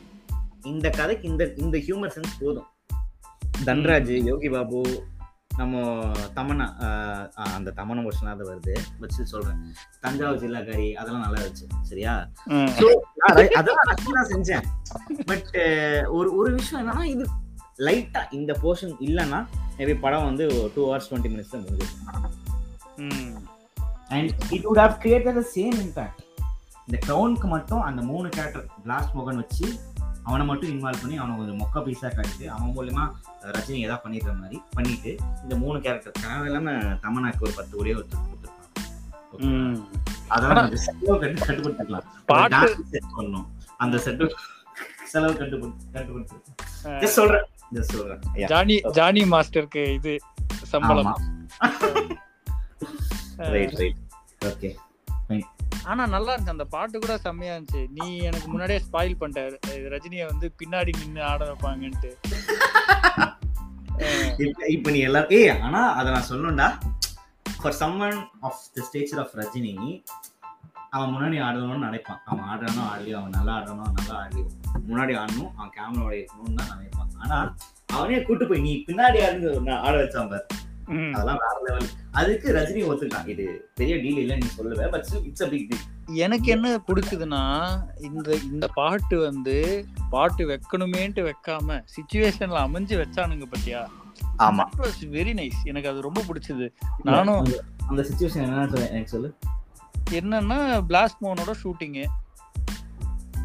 [0.63, 2.65] இந்த கதைக்கு இந்த இந்த ஹியூமர் சென்ஸ் போதும்.
[3.65, 5.05] தன்ராஜ் யோகி பாபு
[5.57, 5.81] நம்ம
[6.83, 8.75] ஆஹ் அந்த தமன்னா வருஷனாவது வருது.
[8.99, 9.59] வச்சு சொல்றேன்.
[10.01, 11.67] தஞ்சாவூர் ஜில்லாக்காரி அதெல்லாம் நல்லா இருந்துச்சு.
[11.83, 12.15] சரியா?
[13.55, 14.67] அதெல்லாம் நான் செஞ்சேன்.
[15.27, 15.51] பட்
[16.09, 17.25] ஒரு ஒரு விஷயம் என்னன்னா இது
[17.79, 19.41] லைட்டா இந்த போர்ஷன் இல்லைன்னா
[19.79, 20.45] மேபி படம் வந்து
[20.75, 21.95] டூ ஹவர்ஸ் டுவெண்ட்டி மினிட்ஸ் தான் முடிஞ்சது
[22.99, 23.37] ம்.
[24.09, 26.21] And it would have created the same impact
[26.87, 29.67] இந்த டவுனுக்கு மட்டும் அந்த மூணு கேரக்டர் பிளாஸ்ட் மோகன் வச்சு
[30.25, 33.05] அவனை மட்டும் இன்வால்வ் பண்ணி அவனை கொஞ்சம் மொக்க பீஸா காட்டிட்டு அவன் மூலியமா
[33.57, 35.13] ரஜினி ஏதாவது பண்ணிடுற மாதிரி பண்ணிட்டு
[35.43, 36.71] இந்த மூணு கேரக்டர் தேவை இல்லாம
[37.05, 39.41] தமனாக்கு ஒரு பத்து ஒரே ஒருத்தர் கொடுத்துருப்பாங்க.
[39.49, 39.77] ம்.
[40.29, 42.09] அதெல்லாம் செலவு கட்டு கட்டுப்படுத்திக்கலாம்
[43.17, 43.47] பண்ணணும்.
[43.77, 44.27] அந்த செட்டு
[45.05, 47.47] செலவு கட்டுப்படுத்தி கட்டுப்படுத்தி சொல்றேன்.
[47.81, 48.23] சொல்றேன்.
[48.47, 50.15] ஜானி ஜானி மாஸ்டருக்கு இது
[50.73, 51.13] சம்பளம்.
[53.37, 54.01] ரைட் ரைட்
[54.45, 54.71] ஓகே
[55.91, 56.57] ஆனா நல்லா இருந்துச்சு.
[56.57, 57.83] அந்த பாட்டு கூட செம்மையா இருந்துச்சு.
[57.99, 59.71] நீ எனக்கு முன்னாடியே ஸ்பாயில் பண்ணிட்ட.
[59.79, 62.11] இது ரஜினியை வந்து பின்னாடி நின்று ஆட வைப்பாங்கன்ட்டு.
[64.75, 66.69] இப்ப நீ எல்லாரும் ஏய் ஆனா அத நான் சொல்லணும்டா.
[67.61, 69.75] For someone of the stature of Rajini
[70.95, 72.23] அவன் முன்னாடி ஆடணும்னு நினைப்பான்.
[72.31, 74.49] அவன் ஆடுறானோ ஆடலையோ அவன் நல்லா ஆடுறானோ நல்லா ஆடலையோ.
[74.89, 77.15] முன்னாடி ஆடணும் அவன் கேமராவோட இருக்கணும்னு தான் நினைப்பான்.
[77.23, 77.39] ஆனா
[77.97, 80.45] அவனே கூட்டு போய் நீ பின்னாடி ஆடுங்க நான் ஆட வச்சான் பாரு.
[80.93, 83.29] அதெல்லாம் வேற லெவல் அதுக்கு ரஜினி ஒத்துக்கிட்டான்.
[83.29, 87.43] இது பெரிய டீல் இல்ல நீ சொல்லுவ but it's a big deal எனக்கு என்ன பிடிச்சதுன்னா
[88.01, 93.87] இந்த இந்த பாட்டு வந்து பாட்டு வைக்கணுமேன்ட்டு வைக்காம சுச்சுவேஷன்ல அமைஞ்சு வச்சானுங்க பத்தியா?
[94.39, 94.65] ஆமா.
[95.01, 96.71] வெரி நைஸ் எனக்கு அது ரொம்ப பிடிச்சது.
[97.03, 97.47] நானும்
[97.87, 99.35] அந்த- சுச்சுவேஷன் என்னன்னு எனக்கு சொல்லு.
[100.11, 102.05] என்னன்னா பிளாஸ்ட் மோனோட ஷூட்டிங்கு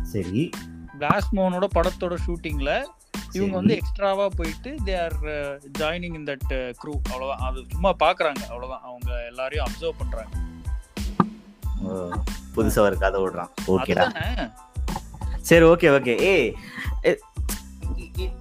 [0.02, 0.50] சரி.
[1.00, 2.86] பிளாஸ்ட் மோனோட படத்தோட ஷூட்டிங்ல
[3.32, 3.56] இவங்க.
[3.56, 5.17] வந்து எக்ஸ்ட்ராவா போயிட்டு they are
[5.80, 6.51] joining in that
[6.84, 7.49] crew அவ்வளவுதான்.
[7.49, 8.41] அது சும்மா பாக்குறாங்க.
[8.47, 8.82] அவ்வளவுதான்.
[8.82, 10.34] அவங்க எல்லாரையும் அப்சர்வ் பண்றாங்க.
[12.56, 14.06] புதுசா ஒரு கதை விடுறான் ஓகேடா
[15.39, 16.13] சரி ஓகே ஓகே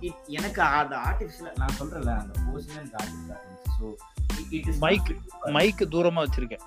[0.01, 3.37] இ- எனக்கு அந்த ஆர்டிஃபிஷியல் நான் சொல்றேன்ல அந்த artificial
[3.77, 3.87] so
[4.51, 5.07] it is Mic.
[5.51, 6.65] Mic தூரமா வச்சிருக்கேன்.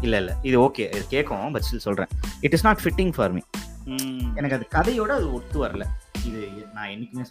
[0.00, 0.36] இல்ல இல்ல.
[0.42, 2.06] இது ஓகே இது கேட்கும் பட் ஸ்டில் சொல்றேன்.
[2.40, 3.40] It is not fitting for me
[3.84, 4.32] hmm.
[4.34, 5.84] எனக்கு அது கதையோட அது ஒத்து வரல.
[6.26, 7.24] இது நான் என்னைக்குமே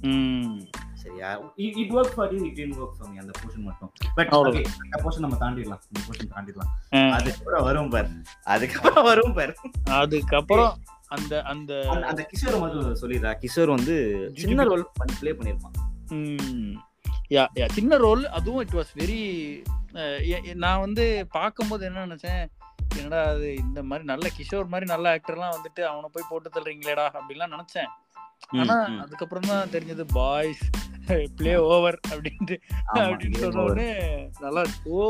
[0.00, 0.58] ம்.
[0.94, 1.40] சரியா?
[1.56, 3.92] It work for you it work for me அந்த போர்ஷன் மட்டும்.
[4.14, 4.28] பட்.
[4.28, 5.80] ஓகே அந்த போர்ஷன் நம்ம தாண்டிடலாம்.
[5.88, 7.10] இந்த போர்ஷன் தாண்டிடலாம்.
[7.10, 8.08] அதுக்கப்புறம் வரும் பார்.
[8.42, 9.56] அதுக்கப்புறம் வரும் பார்.
[9.84, 13.34] அதுக்கப்புறம் அந்த அந்த அந்த- கிஷோர் மட்டும் சொல்லிடுறா.
[13.40, 14.88] கிஷோர் வந்து சின்ன ரோல்
[15.20, 15.74] ப்ளே பண்ணிருப்பான்
[16.08, 16.78] ம்,
[17.30, 22.46] யா யா சின்ன ரோல் அதுவும் இட் வாஸ் வெரி நான் வந்து பார்க்கும்போது என்ன நினைச்சேன்?
[22.96, 27.58] என்னடா அது இந்த மாதிரி நல்ல கிஷோர் மாதிரி நல்ல ஆக்டர்லாம் வந்துட்டு அவனை போய் போட்டு தள்ளுறீங்களேடா அப்படின்லாம்
[27.58, 27.86] நினைச்சேன்.
[28.62, 28.76] ஆனா.
[29.04, 30.64] அதுக்கப்புறம் தான் தெரிஞ்சது பாய்ஸ்
[31.38, 32.56] ப்ளே ஓவர் அப்படின்ட்டு
[33.00, 33.64] அப்படின்னு சொன்ன.
[33.66, 33.90] உடனே
[34.44, 34.62] நல்லா.
[34.94, 35.02] ஓ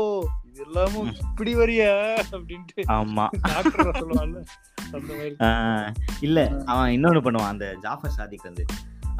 [0.49, 1.91] இது எல்லாமும் இப்படி வரியா?
[2.35, 3.25] அப்படின்ட்டு ஆமா.
[3.47, 4.43] டாக்டர்
[6.27, 6.39] இல்ல
[6.71, 8.65] அவன் இன்னொன்னு பண்ணுவான் அந்த ஜாஃபர் சாதிக் வந்து.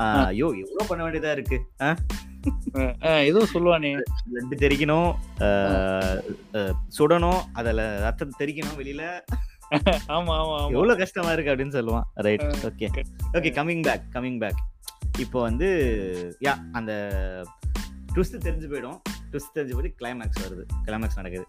[0.06, 1.58] ஐயோ எவ்வளவு பண்ண வேண்டியதா இருக்கு?
[3.30, 3.90] ஏதோ சொல்லுவானே.
[4.36, 5.10] லட்டு தெரிக்கணும்
[6.98, 9.04] சுடணும் அதுல ரத்தம் தெரிக்கணும் வெளியில.
[10.08, 12.06] ஆமா ஆமா எவ்வளவு கஷ்டமா இருக்கு அப்படின்னு சொல்லுவான்.
[12.28, 12.88] Right okay.
[13.38, 14.60] Okay coming back coming back
[15.20, 15.68] இப்போ வந்து
[16.46, 16.92] யா அந்த
[18.14, 18.98] ட்விஸ்ட் தெரிஞ்சு போயிடும்.
[19.32, 20.64] ட்விஸ்ட் தெரிஞ்சு போயிட்டு கிளைமேக்ஸ் வருது.
[20.86, 21.46] கிளைமேக்ஸ் நடக்குது.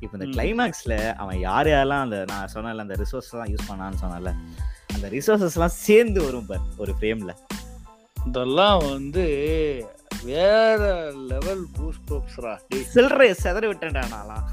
[0.00, 0.26] இப்போ இந்த.
[0.36, 4.32] கிளைமேக்ஸ்ல அவன் யார் யாரெல்லாம் அந்த நான் சொன்னல அந்த ரிசோர்ஸ் எல்லாம் யூஸ் பண்ணான்னு சொன்னல
[4.94, 7.34] அந்த ரிசோர்சஸ் எல்லாம் சேர்ந்து வரும் பார் ஒரு ஃப்ரேம்ல
[8.28, 9.24] இதெல்லாம் வந்து
[10.24, 10.80] வேற
[11.32, 12.52] லெவல் பூஸ்டோப்ஸ்ரா
[12.94, 14.46] சில்லறை செதற விட்டேன்டா நான்லாம்.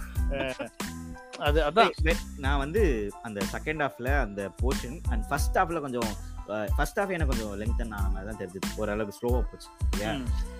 [1.37, 2.13] அது அதான்.
[2.37, 6.33] நான் வந்து அந்த செகண்ட் ஹாஃப்ல அந்த போர்ஷன் அண்ட் ஃபர்ஸ்ட் ஹாஃப்ல கொஞ்சம்
[6.75, 8.77] ஃபர்ஸ்ட் ஹாஃப் எனக்கு கொஞ்சம் லெங்க் ஆன மாதிரி தான் தெரிஞ்சது.
[8.77, 9.67] ஓரளவுக்கு ஸ்லோவா போச்சு.
[9.89, 10.11] சரியா?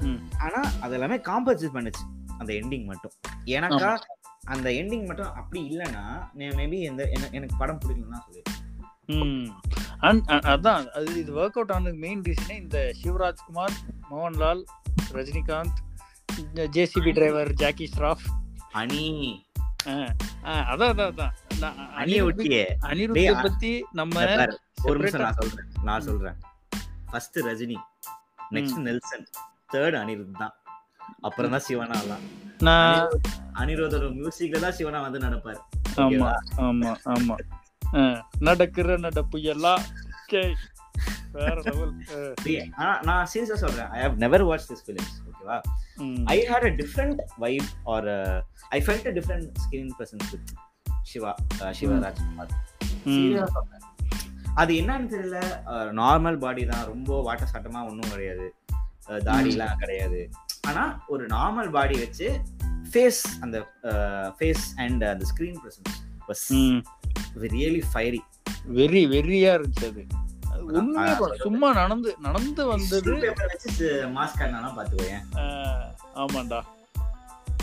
[0.02, 0.30] ம், ம்.
[0.40, 2.34] ஆனா அது எல்லாமே காம்பன்சேட் பண்ணுச்சு.
[2.38, 3.12] அந்த எண்டிங் மட்டும்.
[3.46, 3.98] எனக்கா
[4.44, 9.50] அந்த எண்டிங் மட்டும் அப்படி இல்லைன்னா மேபி இந்த என- எனக்கு படம் பிடிக்கலன்னா சொல்லிடுறேன்
[10.28, 10.88] அதான்.
[10.88, 13.76] அது இது ஒர்க் அவுட் ஆனதுக்கு மெயின் ரீசனே இந்த சிவராஜ்குமார்
[14.12, 14.66] மோகன்லால்
[15.12, 15.78] ரஜினிகாந்த்
[16.54, 18.26] ஜேசிபி டிரைவர் ஜாக்கி ஸ்ராஃப்
[18.72, 19.46] அணி
[19.86, 21.34] அதான் அதான் அதான்.
[22.84, 24.16] அனிருத்தை பத்தி நம்ம
[24.84, 26.38] ஒரு நிமிஷம் separate-ஆ- நான் சொல்றேன் நான் சொல்றேன்.
[27.12, 27.78] First Rajini
[28.52, 29.26] next Nelson
[29.74, 30.54] third Anirudh தான்.
[31.22, 31.98] அப்புறம் தான் சிவனா
[32.60, 33.10] நான்
[33.54, 35.60] அனிருத்தோட மியூசிக்ல தான் சிவனா வந்து நடப்பாரு.
[35.98, 37.36] ஆமா ஆமா ஆமா.
[38.40, 39.84] நடக்கிற நடப்பு எல்லாம்
[43.04, 45.58] நான் சீரியஸா சொல்றேன் I have never watch this films ஓகேவா?
[46.26, 48.08] I hate a different vibe or
[48.70, 50.54] I felt a different screen presence with
[51.02, 51.64] Siva uh,
[53.42, 53.82] ah சொல்றேன்.
[54.56, 55.40] அது என்னன்னு தெரியல.
[55.94, 56.86] நார்மல் பாடி தான்.
[56.86, 58.56] ரொம்ப வாட்ட சட்டமா ஒன்றும் கிடையாது.
[59.08, 60.30] அஹ் தாடிலாம் கிடையாது.
[60.62, 62.42] ஆனா ஒரு நார்மல் பாடி வச்சு
[62.92, 63.58] ஃபேஸ் அந்த
[64.40, 66.46] ஃபேஸ் அண்ட் அந்த screen presence was
[67.40, 68.22] really fiery
[68.76, 70.06] very வெறியா இருந்துச்சு அது.
[70.98, 71.38] ஆ, படம்.
[71.38, 73.12] சும்மா நடந்து நடந்து வந்தது
[74.16, 75.44] மாஸ்க் காட்டினா பாத்துக்கோயேன் ஆ,
[76.16, 76.62] ஆமாண்டா.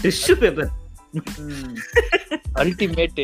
[0.03, 0.71] டிஷ்யூ பேப்பர்
[2.55, 3.23] அல்டிமேட்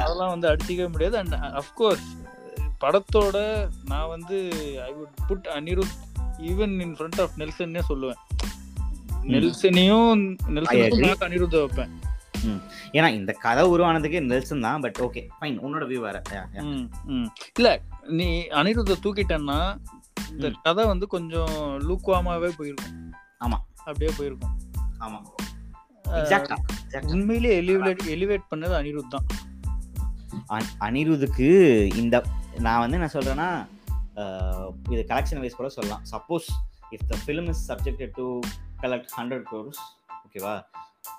[0.00, 1.16] அதெல்லாம் வந்து அடிச்சிக்கவே முடியாது.
[1.18, 2.06] அண்ட் அஃப்கோர்ஸ்
[2.80, 3.36] படத்தோட
[3.84, 4.50] நான் வந்து
[4.84, 5.96] I would put Anirudh
[6.38, 8.20] even in front of நெல்சன்னே சொல்லுவேன்.
[9.24, 11.92] நெல்சனையும் நெல்சனுக்கும் அனிருத்தை வைப்பேன்.
[12.96, 16.16] ஏன்னா இந்த கதை உருவானதுக்கே நெல்சன் தான் பட் ஓகே ஃபைன் உன்னோட வியூ வேற.
[17.58, 17.68] இல்ல
[18.18, 18.28] நீ
[18.60, 19.58] அனிருத்தை தூக்கிட்டேன்னா
[20.32, 20.50] இந்த.
[20.66, 21.54] கதை வந்து கொஞ்சம்
[21.88, 22.96] லூக்வாமாவே போயிருக்கும்.
[23.44, 23.58] ஆமா.
[23.88, 24.54] அப்படியே போயிருக்கும்.
[25.00, 25.20] ஆமா.
[27.14, 29.26] உண்மையிலேயே எலிவேட் எலிவேட் பண்ணது அனிருத் தான்.
[30.86, 31.48] அனிருதுக்கு
[32.02, 32.16] இந்த
[32.58, 33.48] நான் வந்து என்ன சொல்றேன்னா
[34.92, 36.02] இது கலெக்ஷன் வைஸ் கூட சொல்லலாம்.
[36.12, 36.48] Suppose
[36.94, 38.26] if the film is subjected to
[38.82, 39.80] collect hundred crores
[40.24, 40.54] ஓகேவா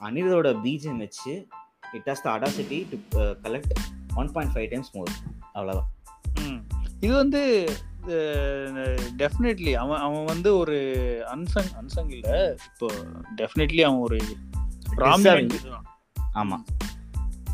[0.01, 1.47] அனிருதோட பீஜம் வச்சு
[1.91, 3.71] it has the audacity to collect
[4.15, 5.09] one point five times more
[5.53, 6.61] அவ்வளோதான்.
[6.99, 7.69] இது வந்து
[9.17, 10.75] டெஃபினெட்லி அவன் அவன் வந்து ஒரு
[11.27, 12.55] அன்சங் அன்சங் இல்ல.
[12.73, 12.93] இப்போ
[13.37, 14.19] டெஃபினெட்லி அவன் ஒரு
[14.97, 15.85] prominent இதுதான்.
[16.33, 16.63] ஆமா.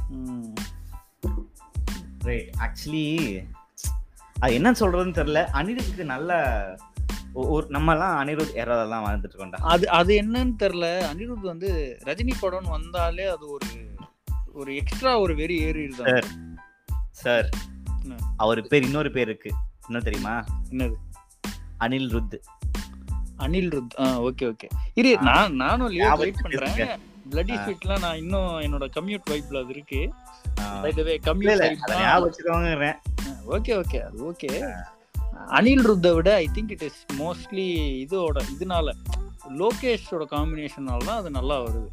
[0.10, 0.54] ம்.
[2.20, 3.44] ரைட் ஆக்சுவலி
[4.40, 5.46] அது என்ன சொல்றதுன்னு தெரியல.
[5.54, 6.34] அனிருத்துக்கு நல்ல
[7.34, 13.26] ஒரு நம்மலாம் அனிருத் எல்லாம் வாழ்ந்துட்டு இருக்கோம்டா அது அது என்னன்னு தெரியல அனிருத் வந்து ரஜினி படம்னு வந்தாலே
[13.26, 13.68] அது ஒரு
[14.54, 16.22] ஒரு எக்ஸ்ட்ரா ஒரு வெறி ஏறிடுதான்
[17.12, 17.50] சார்
[18.04, 18.16] என்ன?
[18.38, 19.52] அவர் பேர் இன்னொரு பேர் இருக்கு.
[19.88, 20.46] என்ன தெரியுமா?
[20.70, 20.94] என்னது?
[21.80, 22.38] அனில் ருத்.
[23.38, 24.68] அனில் ருத் ஆ ஓகே ஓகே.
[24.94, 25.18] இரு.
[25.18, 27.00] நான் நானும் லியோ வெயிட் பண்றேன்.
[27.32, 27.56] பிளடி.
[27.58, 30.14] ஸ்வீட்லாம் நான் இன்னும் என்னோட கம்யூட் வைப்ல அது இருக்கு.
[30.82, 33.00] By the way commute vibe
[33.50, 34.74] okay okay அது ஓகே.
[35.58, 37.66] அனில் ருத்தை விட I think it is mostly
[38.04, 38.92] இதோட இதனால
[39.62, 41.90] லோகேஷோட காம்பினேஷனால தான் அது நல்லா வருது.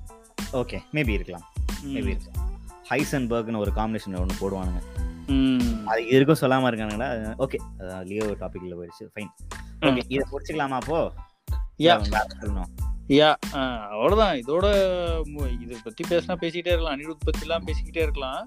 [0.61, 1.47] ஓகே மேபி இருக்கலாம்.
[1.85, 2.47] மேபி இருக்கலாம்.
[2.91, 4.83] ஹைசன்பர்க்னு ஒரு காம்பினேஷன் ஒன்று போடுவானுங்க.
[5.91, 7.09] அது இருக்கும் சொல்லாம இருக்கானுங்களா?
[7.45, 7.59] ஓகே
[8.11, 9.33] லியோ டாபிக்ல போயிடுச்சு ஃபைன்
[9.81, 11.01] ஓகே இதை முடிச்சுக்கலாமா அப்போ?
[11.81, 12.71] சொல்லணும்.
[13.19, 13.29] யா
[13.91, 14.37] அவ்வளவுதான்.
[14.45, 14.67] இதோட
[15.65, 16.95] இதை பத்தி பேசினா பேசிக்கிட்டே இருக்கலாம்.
[16.97, 18.43] அனிருத் பத்தி எல்லாம் பேசிக்கிட்டே இருக்கலாம்.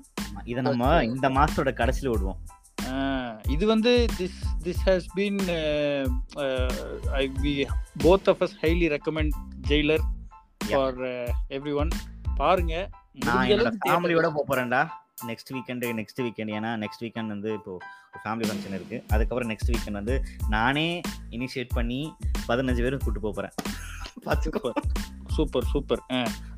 [0.52, 2.42] இதை நம்ம இந்த மாசத்தோட கடைசியில விடுவோம்.
[3.50, 5.40] இது வந்து this this has been
[7.14, 7.54] I we
[8.04, 9.36] both of us highly recommend
[9.68, 10.04] Jailer
[10.62, 11.00] for
[11.74, 11.92] everyone
[12.38, 12.76] பாருங்க
[13.26, 14.82] நான் என்னோட ஃபேமிலியோட போறேன்டா
[15.28, 17.74] நெக்ஸ்ட் வீக்கெண்டு நெக்ஸ்ட் வீக்கெண்ட் ஏன்னா நெக்ஸ்ட் வீக்கெண்ட் வந்து இப்போ
[18.24, 18.98] ஃபேமிலி ஃபங்க்ஷன் இருக்கு.
[19.12, 20.16] அதுக்கப்புறம் நெக்ஸ்ட் வீக்கெண்ட் வந்து
[20.50, 20.88] நானே
[21.32, 22.00] இனிஷியேட் பண்ணி
[22.48, 23.56] பதினஞ்சு பேரும் கூட்டு போறேன்
[24.26, 24.72] பார்த்துக்கோ
[25.36, 26.02] சூப்பர் சூப்பர்.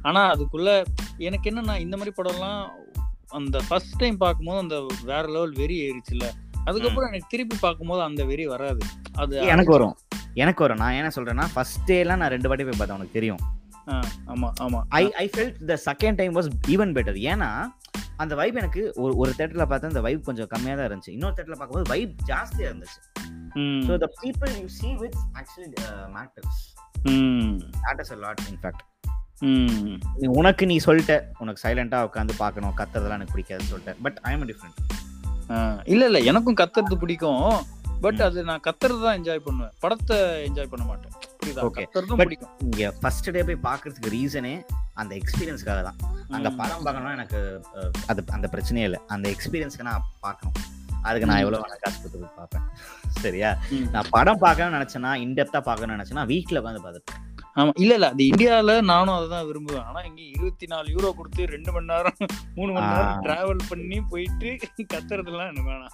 [0.02, 0.70] ஆனா அதுக்குள்ள
[1.18, 2.62] எனக்கு என்னன்னா இந்த மாதிரி படம்லாம்
[3.40, 4.78] அந்த ஃபர்ஸ்ட் டைம் பார்க்கும்போது அந்த
[5.12, 6.26] வேற லெவல் வெறி ஏறிச்சுல
[6.68, 8.84] அதுக்கப்புறம் எனக்கு திருப்பி பார்க்கும்போது அந்த வெறி வராது.
[9.22, 9.96] அது எனக்கு வரும்.
[10.44, 10.80] எனக்கு வரும்.
[10.84, 13.42] நான் என்ன சொல்றேன்னா ஃபர்ஸ்ட் டேலாம் நான் ரெண்டு வாட்டி போய் பார்த்தேன் உனக்கு தெரியும்.
[14.34, 14.80] ஆமா ஆமா.
[15.00, 17.50] I I felt the second time was even better ஏன்னா
[18.24, 21.14] அந்த வைப் எனக்கு ஒரு ஒரு தேட்டரில் பார்த்தா அந்த வைப் கொஞ்சம் கம்மியாக தான் இருந்துச்சு.
[21.16, 23.00] இன்னொரு தேட்டரில் பார்க்கும்போது வைப் ஜாஸ்தியாக இருந்துச்சு.
[23.88, 25.70] So the people you see with actually
[26.18, 26.62] matters
[27.86, 28.84] matters a lot in fact
[30.28, 35.84] உனக்கு நீ சொல்லிட்ட உனக்கு சைலண்டா உட்காந்து பார்க்கணும் கத்துறதெல்லாம் எனக்கு பிடிக்காதுன்னு சொல்லிட்டேன் பட் ஐ எம் டிஃப்ரெண்ட்
[35.86, 37.66] இல்ல இல்ல எனக்கும் கத்துறது பிடிக்கும்.
[38.02, 38.22] பட்.
[38.22, 39.72] அது நான் கத்துறது தான் என்ஜாய் பண்ணுவேன்.
[39.80, 41.12] படத்தை என்ஜாய் பண்ண மாட்டேன்.
[42.60, 45.96] இங்க ஃபர்ஸ்ட் டே போய் பார்க்கறதுக்கு ரீசனே அந்த எக்ஸ்பீரியன்ஸ்க்காக தான்.
[46.30, 46.58] ம்.
[46.58, 47.62] படம் பார்க்கணும்னா எனக்கு
[48.08, 49.00] அது அந்த பிரச்சனையே இல்லை.
[49.08, 50.54] அந்த எக்ஸ்பீரியன்ஸ்க்கு நான் பார்க்கணும்.
[51.02, 51.38] அதுக்கு நான்.
[51.38, 52.62] எவ்வளவு வேணா காசு கொடுத்து பார்ப்பேன்.
[53.10, 53.56] சரியா.
[53.92, 58.08] நான் படம் பார்க்கணும்னு நினைச்சேன்னா இன்டெப்தா பார்க்கணும்னு நினைச்சேன்னா வீட்ல உட்காந்து பார்த்துட்டு ஆமா இல்ல இல்ல.
[58.14, 59.86] அது இந்தியால நானும் அதை தான் விரும்புவேன்.
[59.90, 62.18] ஆனா இங்க இருபத்தி நாலு யூரோ கொடுத்து ரெண்டு மணி நேரம்
[62.58, 63.22] மூணு மணி நேரம்.
[63.26, 64.50] டிராவல் பண்ணி போயிட்டு
[64.94, 65.94] கத்துறதுலாம் எனக்கு வேணாம்.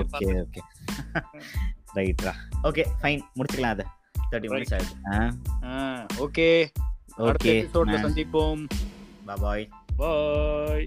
[0.00, 0.62] ஓகே ஓகே
[1.98, 2.32] ரைட்ரா
[2.68, 3.86] ஓகே ஃபைன் முடிச்சுக்கலாம் அதை.
[4.30, 4.96] தேர்ட்டி மினிட்ஸ் ஆயிடுச்சு
[6.26, 6.48] ஓகே
[7.28, 7.54] ஓகே
[8.06, 8.62] சந்திப்போம்.
[9.44, 9.66] Bye
[10.00, 10.86] bye